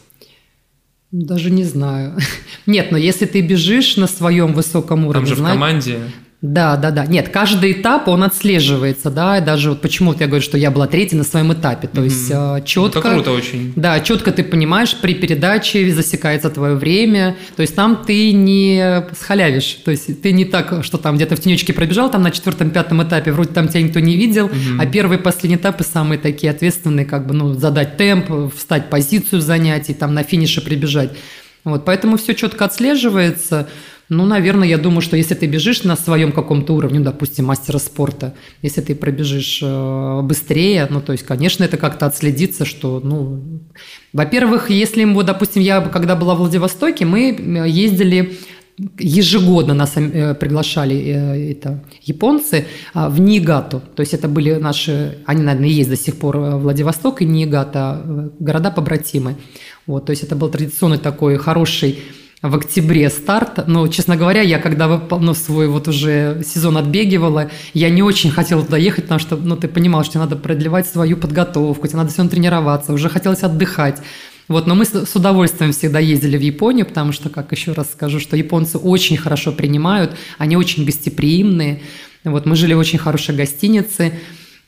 [1.12, 2.18] Даже не знаю.
[2.66, 5.26] Нет, но если ты бежишь на своем высоком уровне...
[5.26, 6.00] Там же в команде...
[6.40, 7.04] Да, да, да.
[7.04, 10.86] Нет, каждый этап, он отслеживается, да, и даже вот почему я говорю, что я была
[10.86, 12.04] третьей на своем этапе, то mm-hmm.
[12.04, 13.00] есть а, четко...
[13.00, 13.72] Это круто очень.
[13.74, 19.80] Да, четко ты понимаешь, при передаче засекается твое время, то есть там ты не схалявишь,
[19.84, 23.32] то есть ты не так, что там где-то в тенечке пробежал, там на четвертом-пятом этапе,
[23.32, 24.76] вроде там тебя никто не видел, mm-hmm.
[24.78, 29.40] а первые и последние этапы самые такие ответственные, как бы, ну, задать темп, встать позицию
[29.40, 31.10] занятий, там на финише прибежать.
[31.64, 33.68] Вот, поэтому все четко отслеживается,
[34.08, 38.34] ну, наверное, я думаю, что если ты бежишь на своем каком-то уровне, допустим, мастера спорта,
[38.62, 43.42] если ты пробежишь э, быстрее, ну, то есть, конечно, это как-то отследится, что, ну,
[44.14, 48.38] во-первых, если, вот, допустим, я, когда была в Владивостоке, мы э, ездили
[48.98, 53.82] ежегодно нас э, приглашали это японцы а, в Ниигату.
[53.96, 58.70] То есть это были наши, они, наверное, есть до сих пор Владивосток и Ниигата, города
[58.70, 59.34] побратимы.
[59.86, 61.98] Вот, то есть это был традиционный такой хороший
[62.42, 63.66] в октябре старт.
[63.66, 68.62] Но, честно говоря, я когда ну, свой вот уже сезон отбегивала, я не очень хотела
[68.64, 72.10] туда ехать, потому что, ну, ты понимал, что тебе надо продлевать свою подготовку, тебе надо
[72.10, 74.00] все равно тренироваться, уже хотелось отдыхать.
[74.46, 78.18] Вот, но мы с удовольствием всегда ездили в Японию, потому что, как еще раз скажу,
[78.18, 81.82] что японцы очень хорошо принимают, они очень гостеприимные.
[82.24, 84.14] Вот, мы жили в очень хорошей гостинице,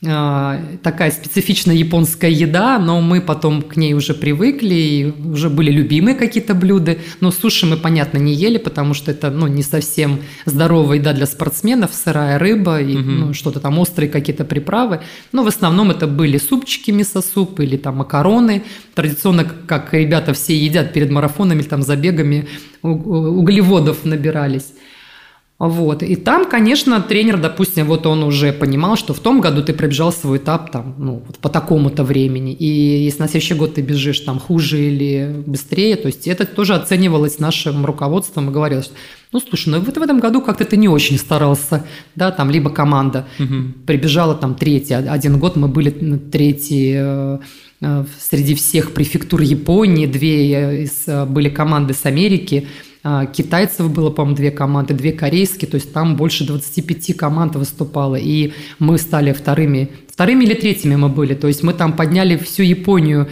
[0.03, 6.15] такая специфичная японская еда, но мы потом к ней уже привыкли, и уже были любимые
[6.15, 6.97] какие-то блюда.
[7.19, 11.27] Но суши мы, понятно, не ели, потому что это ну, не совсем здоровая еда для
[11.27, 13.09] спортсменов, сырая рыба и угу.
[13.09, 15.01] ну, что-то там острые какие-то приправы.
[15.31, 18.63] Но в основном это были супчики, мисо-суп или там макароны.
[18.95, 22.47] Традиционно, как ребята все едят перед марафонами там забегами,
[22.81, 24.73] углеводов набирались.
[25.61, 26.01] Вот.
[26.01, 30.11] И там, конечно, тренер, допустим, вот он уже понимал, что в том году ты пробежал
[30.11, 32.51] свой этап там, ну, вот по такому-то времени.
[32.51, 36.73] И если на следующий год ты бежишь там хуже или быстрее, то есть это тоже
[36.73, 38.95] оценивалось нашим руководством и говорилось, что
[39.33, 42.71] ну, слушай, ну вот в этом году как-то ты не очень старался, да, там, либо
[42.71, 43.85] команда угу.
[43.85, 47.39] прибежала там третий, один год мы были третий э,
[47.81, 54.09] э, среди всех префектур Японии, две э, из, были команды с Америки, а, китайцев было,
[54.11, 59.33] по-моему, две команды, две корейские, то есть там больше 25 команд выступало, и мы стали
[59.33, 63.27] вторыми, вторыми или третьими мы были, то есть мы там подняли всю Японию,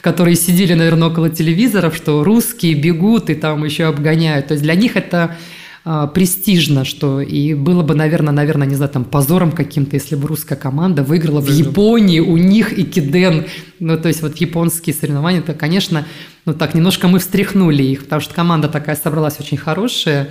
[0.00, 4.74] которые сидели, наверное, около телевизоров, что русские бегут и там еще обгоняют, то есть для
[4.74, 5.36] них это а,
[5.84, 10.56] престижно, что и было бы, наверное, наверное, не знаю, там позором каким-то, если бы русская
[10.56, 13.46] команда выиграла в Японии, у них и Киден,
[13.80, 16.06] ну, то есть вот японские соревнования, это, конечно,
[16.44, 20.30] ну, так немножко мы встряхнули их, потому что команда такая собралась очень хорошая,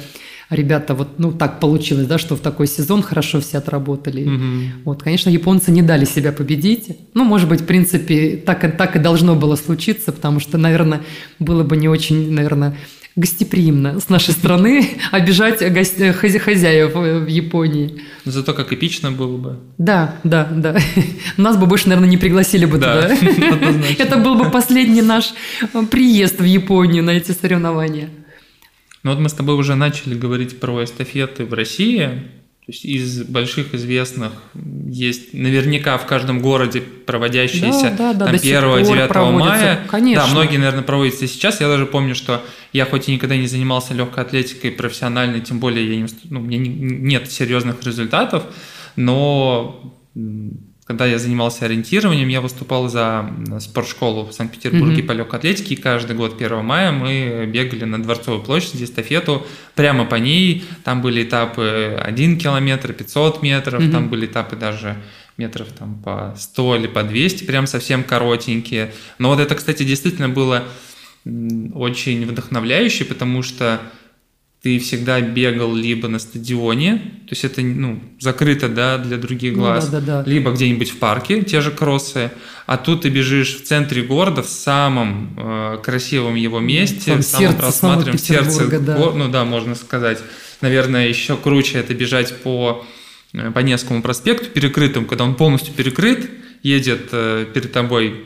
[0.51, 4.27] ребята, вот, ну, так получилось, да, что в такой сезон хорошо все отработали.
[4.27, 4.83] Угу.
[4.85, 6.97] Вот, конечно, японцы не дали себя победить.
[7.13, 11.01] Ну, может быть, в принципе, так, так и должно было случиться, потому что, наверное,
[11.39, 12.77] было бы не очень, наверное,
[13.15, 18.01] гостеприимно с нашей стороны обижать гостя, хозяев в Японии.
[18.25, 19.59] Зато как эпично было бы.
[19.77, 20.77] Да, да, да.
[21.37, 23.09] Нас бы больше, наверное, не пригласили бы туда.
[23.97, 25.33] Это был бы последний наш
[25.89, 28.09] приезд в Японию на эти соревнования.
[29.03, 32.21] Ну вот мы с тобой уже начали говорить про эстафеты в России.
[32.71, 34.31] Есть из больших известных
[34.87, 39.85] есть наверняка в каждом городе проводящиеся да, да, да, там 1-9 мая.
[39.89, 40.25] Конечно.
[40.25, 41.59] Да, многие, наверное, проводятся сейчас.
[41.59, 45.85] Я даже помню, что я хоть и никогда не занимался легкой атлетикой профессиональной, тем более
[45.85, 48.45] я не, ну, у меня нет серьезных результатов,
[48.95, 49.93] но
[50.91, 53.25] когда я занимался ориентированием, я выступал за
[53.61, 55.07] спортшколу в Санкт-Петербурге mm-hmm.
[55.07, 60.03] по легкой атлетике, и каждый год 1 мая мы бегали на Дворцовой площади эстафету прямо
[60.03, 60.65] по ней.
[60.83, 63.91] Там были этапы 1 километр, 500 метров, mm-hmm.
[63.91, 64.97] там были этапы даже
[65.37, 68.93] метров там по 100 или по 200, прям совсем коротенькие.
[69.17, 70.65] Но вот это, кстати, действительно было
[71.73, 73.79] очень вдохновляюще, потому что
[74.61, 79.59] ты всегда бегал либо на стадионе, то есть это ну, закрыто да, для других ну
[79.59, 80.29] глаз, ну, да, да, да.
[80.29, 82.31] либо где-нибудь в парке, те же кроссы,
[82.67, 87.55] а тут ты бежишь в центре города, в самом э, красивом его месте, в самом
[87.55, 88.97] просматриваемом сердце, да.
[88.97, 90.19] Гор, ну да, можно сказать.
[90.61, 92.85] Наверное, еще круче это бежать по,
[93.33, 96.29] э, по Невскому проспекту перекрытым, когда он полностью перекрыт,
[96.61, 98.25] едет э, перед тобой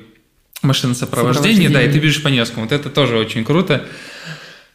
[0.61, 2.63] машина сопровождения, да, и ты бежишь по Невскому.
[2.65, 3.85] Вот это тоже очень круто.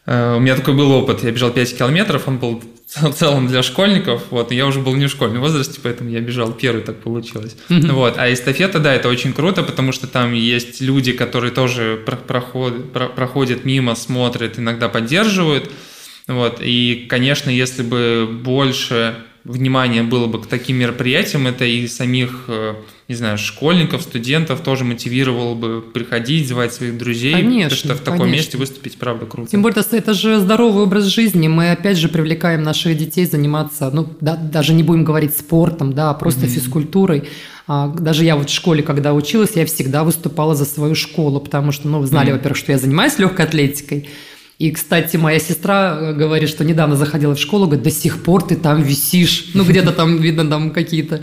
[0.06, 1.22] Э, у меня такой был опыт.
[1.22, 2.62] Я бежал 5 километров, он был
[2.96, 6.20] в целом для школьников, вот, и я уже был не в школьном возрасте, поэтому я
[6.20, 7.56] бежал первый, так получилось.
[7.68, 7.92] Mm-hmm.
[7.92, 12.92] Вот, а эстафета, да, это очень круто, потому что там есть люди, которые тоже проход,
[12.92, 15.70] проходят мимо, смотрят, иногда поддерживают,
[16.26, 22.44] вот, и, конечно, если бы больше внимания было бы к таким мероприятиям, это и самих
[22.48, 22.74] э,
[23.10, 27.32] не знаю, школьников, студентов тоже мотивировало бы приходить, звать своих друзей.
[27.32, 28.36] Конечно, потому что в таком конечно.
[28.36, 29.50] месте выступить, правда, круто.
[29.50, 31.48] Тем более, это же здоровый образ жизни.
[31.48, 36.10] Мы, опять же, привлекаем наших детей заниматься, ну, да, даже не будем говорить спортом, да,
[36.10, 36.50] а просто mm-hmm.
[36.50, 37.24] физкультурой.
[37.66, 41.72] А, даже я вот в школе, когда училась, я всегда выступала за свою школу, потому
[41.72, 42.34] что, ну, знали, mm-hmm.
[42.34, 44.08] во-первых, что я занимаюсь легкой атлетикой,
[44.60, 48.46] и, кстати, моя сестра э, говорит, что недавно заходила в школу, говорит, до сих пор
[48.46, 49.46] ты там висишь.
[49.54, 51.22] Ну, где-то там видно там какие-то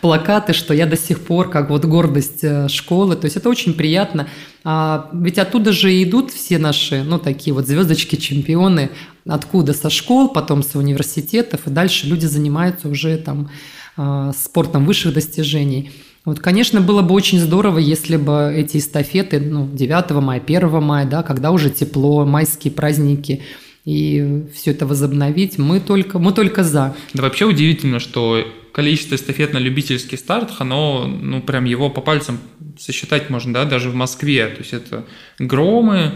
[0.00, 3.14] плакаты, что я до сих пор как вот гордость э, школы.
[3.16, 4.26] То есть это очень приятно.
[4.64, 8.88] А ведь оттуда же идут все наши, ну, такие вот звездочки, чемпионы.
[9.28, 9.74] Откуда?
[9.74, 11.66] Со школ, потом с университетов.
[11.66, 13.50] И дальше люди занимаются уже там
[13.98, 15.90] а, спортом высших достижений.
[16.28, 21.06] Вот, конечно, было бы очень здорово, если бы эти эстафеты, ну, 9 мая, 1 мая,
[21.06, 23.40] да, когда уже тепло, майские праздники,
[23.86, 26.94] и все это возобновить, мы только, мы только за.
[27.14, 32.40] Да вообще удивительно, что количество эстафет на любительский старт, оно, ну, прям его по пальцам
[32.78, 34.48] сосчитать можно, да, даже в Москве.
[34.48, 35.06] То есть это
[35.38, 36.12] громы,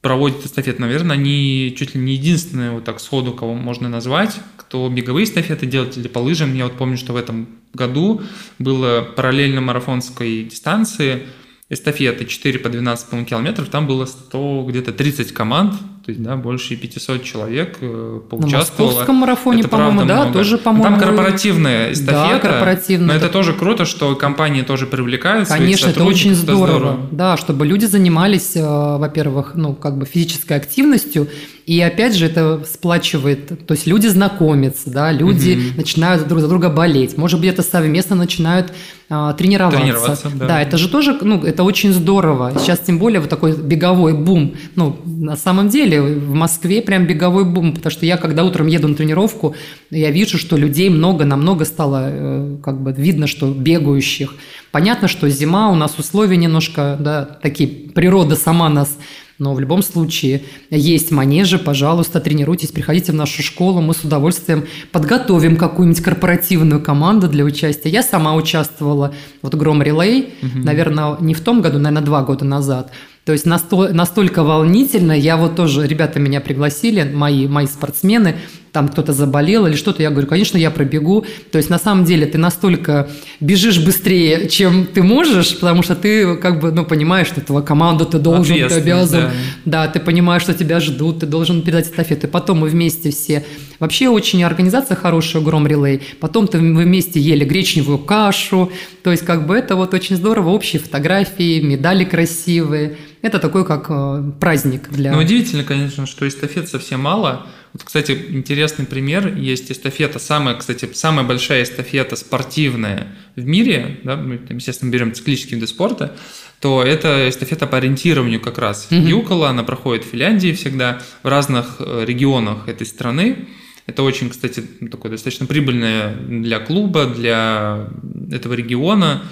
[0.00, 4.88] проводят эстафет, наверное, они чуть ли не единственные вот так сходу, кого можно назвать, кто
[4.88, 6.54] беговые эстафеты делает или по лыжам.
[6.54, 8.22] Я вот помню, что в этом году
[8.58, 11.26] было параллельно марафонской дистанции
[11.68, 15.74] эстафеты 4 по 12 километров, там было 100, где-то 30 команд,
[16.08, 18.62] то есть, да, больше 500 человек э, поучаствовало.
[18.78, 20.32] На московском марафоне, по-моему, да, много.
[20.32, 20.84] тоже, по-моему.
[20.84, 22.30] Там корпоративная эстафета.
[22.32, 23.08] Да, корпоративная.
[23.08, 26.78] Но это тоже круто, что компании тоже привлекают Конечно, это очень здорово.
[26.78, 27.08] здорово.
[27.10, 31.28] Да, чтобы люди занимались, э, во-первых, ну, как бы физической активностью,
[31.66, 35.76] и опять же это сплачивает, то есть люди знакомятся, да, люди угу.
[35.76, 38.72] начинают друг за друга болеть, может быть, это совместно начинают
[39.10, 39.80] а, тренироваться.
[39.80, 40.46] Тренироваться, да.
[40.46, 42.52] Да, это же тоже, ну, это очень здорово.
[42.58, 44.54] Сейчас тем более вот такой беговой бум.
[44.76, 48.88] Ну, на самом деле в Москве прям беговой бум, потому что я, когда утром еду
[48.88, 49.54] на тренировку,
[49.90, 54.34] я вижу, что людей много, намного стало, э, как бы видно, что бегающих.
[54.70, 58.96] Понятно, что зима, у нас условия немножко, да, такие, природа сама нас
[59.38, 64.66] но в любом случае есть манежи, пожалуйста, тренируйтесь, приходите в нашу школу, мы с удовольствием
[64.90, 67.88] подготовим какую-нибудь корпоративную команду для участия.
[67.88, 70.58] Я сама участвовала вот Гром Релей, угу.
[70.58, 72.90] наверное, не в том году, наверное, два года назад.
[73.28, 78.36] То есть настолько волнительно, я вот тоже, ребята меня пригласили, мои, мои спортсмены,
[78.72, 81.24] там кто-то заболел или что-то, я говорю, конечно, я пробегу.
[81.50, 83.08] То есть на самом деле ты настолько
[83.40, 88.04] бежишь быстрее, чем ты можешь, потому что ты как бы, ну, понимаешь, что твоя команда,
[88.04, 89.30] ты должен, ты обязан.
[89.64, 89.86] Да.
[89.86, 92.28] да, ты понимаешь, что тебя ждут, ты должен передать эстафету.
[92.28, 93.44] Потом мы вместе все.
[93.78, 96.02] Вообще очень организация хорошая, Гром Релей.
[96.20, 98.72] Потом ты, мы вместе ели гречневую кашу.
[99.02, 100.50] То есть как бы это вот очень здорово.
[100.50, 102.96] Общие фотографии, медали красивые.
[103.22, 105.12] Это такой как э, праздник для...
[105.12, 107.46] Ну, удивительно, конечно, что эстафет совсем мало.
[107.72, 109.34] Вот, кстати, интересный пример.
[109.36, 115.56] Есть эстафета, самая, кстати, самая большая эстафета спортивная в мире, да, мы, естественно, берем циклические
[115.56, 116.16] виды спорта,
[116.60, 118.88] то это эстафета по ориентированию как раз.
[118.90, 119.08] Mm-hmm.
[119.08, 123.48] Юкола, она проходит в Финляндии всегда, в разных э, регионах этой страны.
[123.86, 127.88] Это очень, кстати, такое достаточно прибыльное для клуба, для
[128.30, 129.22] этого региона.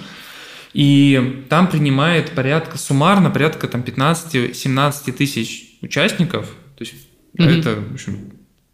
[0.73, 6.49] И там принимает порядка, суммарно порядка там 15-17 тысяч участников.
[7.37, 7.59] Mm-hmm.
[7.59, 8.31] это, в общем,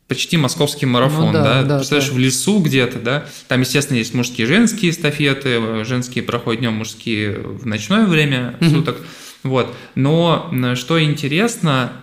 [0.07, 1.63] почти московский марафон, ну, да, да?
[1.63, 2.15] да Представляешь, да.
[2.15, 3.25] в лесу где-то, да?
[3.47, 8.69] Там, естественно, есть мужские и женские эстафеты, женские проходят днем, мужские в ночное время mm-hmm.
[8.69, 8.97] суток.
[9.43, 9.73] Вот.
[9.95, 11.93] Но что интересно,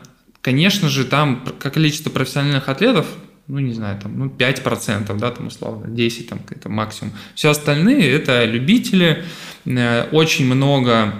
[0.42, 3.07] конечно же, там количество профессиональных атлетов
[3.51, 7.12] ну, не знаю, там, ну, 5%, да, там, условно, 10, там, это максимум.
[7.35, 9.25] Все остальные– это любители,
[9.64, 11.14] э, очень много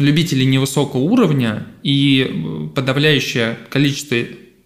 [0.00, 4.16] любителей невысокого уровня, и подавляющее количество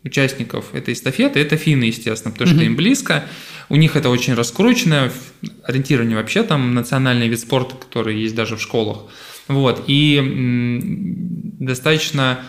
[0.05, 3.25] участников этой эстафеты– это финны, естественно, потому что им близко,
[3.69, 5.13] у них это очень раскручено,
[5.65, 9.07] ориентирование вообще там национальный вид спорта, который есть даже в школах.
[9.49, 10.81] Вот, и
[11.59, 12.41] достаточно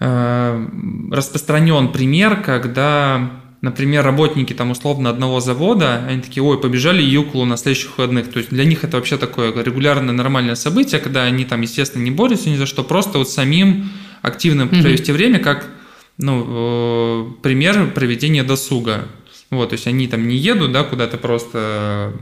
[0.00, 0.66] Э,
[1.12, 7.56] распространен пример, когда, например, работники там условно одного завода, они такие, ой, побежали Юклу на
[7.56, 8.30] следующих выходных.
[8.30, 12.10] То есть для них это вообще такое регулярное нормальное событие, когда они там, естественно, не
[12.10, 13.90] борются ни за что, просто вот самим
[14.20, 14.82] активно mm-hmm.
[14.82, 15.68] провести время, как
[16.18, 19.08] ну, э, пример проведения досуга.
[19.50, 22.12] Вот, то есть они там не едут, да, куда-то просто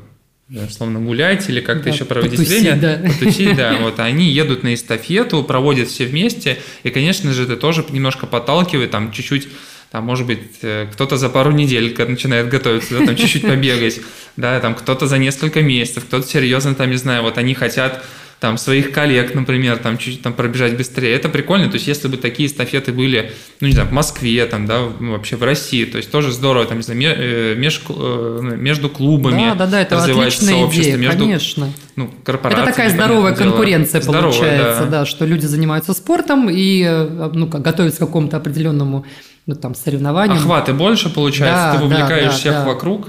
[0.51, 3.09] условно гулять или как-то да, еще проводить потусить, время, да.
[3.09, 7.85] потусить, да, вот они едут на эстафету, проводят все вместе, и, конечно же, это тоже
[7.91, 9.49] немножко подталкивает, там чуть-чуть
[9.91, 14.01] там, может быть, э, кто-то за пару недель начинает готовиться, да, там чуть-чуть побегать,
[14.37, 18.03] да, там кто-то за несколько месяцев, кто-то серьезно, там, не знаю, вот они хотят
[18.43, 21.15] там своих коллег, например, там чуть там пробежать быстрее.
[21.15, 21.69] Это прикольно.
[21.69, 25.37] То есть, если бы такие эстафеты были, ну, не знаю, в Москве, там, да, вообще
[25.37, 29.51] в России, то есть тоже здорово, там, не знаю, э, меж, э, ну, между клубами
[29.51, 31.73] да, да, да, это сообщество, идея, между конечно.
[31.95, 32.69] Ну, корпорациями.
[32.69, 34.13] Это такая здоровая конкуренция дело.
[34.13, 34.99] получается, здоровая, да.
[34.99, 39.07] да, что люди занимаются спортом и э, ну, готовятся к какому-то определенному
[39.47, 40.39] ну, там, соревнованию.
[40.39, 42.65] Охваты больше получается, да, ты вовлекаешь да, да, всех да.
[42.65, 43.07] вокруг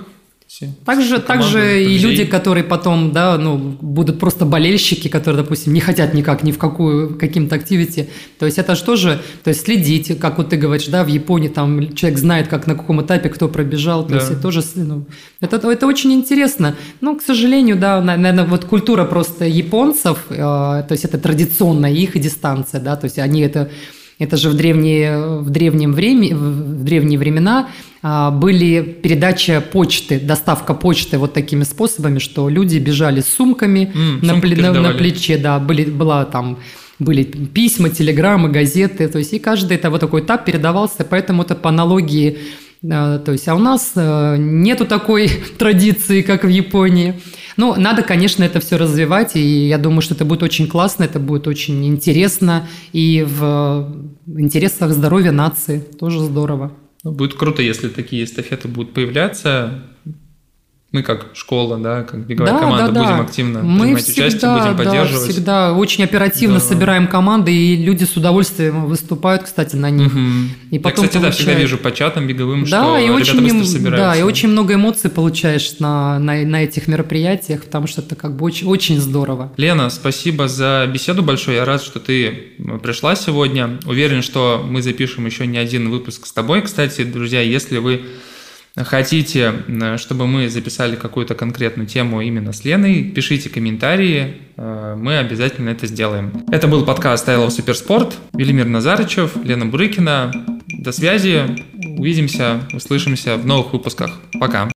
[0.53, 0.69] все.
[0.85, 6.13] Также, также и люди, которые потом, да, ну, будут просто болельщики, которые, допустим, не хотят
[6.13, 8.09] никак ни в какую каким-то активити.
[8.37, 11.47] То есть это же тоже, то есть следить, как вот ты говоришь, да, в Японии
[11.47, 14.15] там человек знает, как на каком этапе кто пробежал, то да.
[14.17, 15.05] есть это тоже, ну,
[15.41, 16.75] это, это очень интересно.
[17.01, 22.19] Но, к сожалению, да, наверное, вот культура просто японцев, э, то есть это традиционная их
[22.19, 23.71] дистанция, да, то есть они это
[24.19, 27.69] это же в древние, в древнем время, в древние времена
[28.03, 34.41] были передача почты, доставка почты вот такими способами, что люди бежали с сумками mm, на,
[34.41, 36.59] пле, на, на плече, да, были, была там
[36.99, 41.55] были письма, телеграммы, газеты, то есть и каждый это вот такой этап передавался, поэтому это
[41.55, 42.37] по аналогии,
[42.89, 47.15] а, то есть, а у нас а, нету такой традиции, как в Японии.
[47.55, 51.19] Ну, надо, конечно, это все развивать, и я думаю, что это будет очень классно, это
[51.19, 56.71] будет очень интересно, и в интересах здоровья нации тоже здорово.
[57.03, 59.83] Ну, будет круто, если такие эстафеты будут появляться.
[60.93, 63.23] Мы как школа, да, как беговая да, команда да, будем да.
[63.23, 65.27] активно мы принимать всегда, участие, будем поддерживать.
[65.27, 66.73] Да, всегда очень оперативно Здорово.
[66.73, 70.13] собираем команды, и люди с удовольствием выступают, кстати, на них.
[70.13, 70.19] Угу.
[70.69, 71.21] И потом Я, кстати, получают...
[71.23, 74.05] да, всегда вижу по чатам беговым, да, что и очень, быстро собираются.
[74.05, 78.35] Да, и очень много эмоций получаешь на, на, на этих мероприятиях, потому что это как
[78.35, 79.51] бы очень, очень здорово.
[79.57, 81.57] Лена, спасибо за беседу большое.
[81.57, 83.79] Я рад, что ты пришла сегодня.
[83.87, 86.61] Уверен, что мы запишем еще не один выпуск с тобой.
[86.61, 88.03] Кстати, друзья, если вы
[88.75, 89.53] хотите,
[89.97, 95.85] чтобы мы записали какую-то конкретную тему именно с Леной, пишите комментарии, э, мы обязательно это
[95.85, 96.45] сделаем.
[96.51, 98.17] Это был подкаст I Love Суперспорт.
[98.33, 100.31] Велимир Назарычев, Лена Бурыкина.
[100.67, 101.43] До связи,
[101.97, 104.19] увидимся, услышимся в новых выпусках.
[104.39, 104.69] Пока.